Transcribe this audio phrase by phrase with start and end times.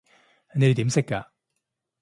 [0.55, 1.27] 你哋點識㗎？